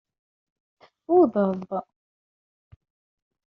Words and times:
Teffudeḍ. 0.81 1.69